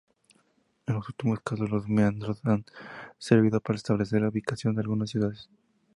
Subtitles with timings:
[0.87, 2.65] En algunos casos, los meandros han
[3.19, 5.47] servido para establecer la ubicación de algunas ciudades.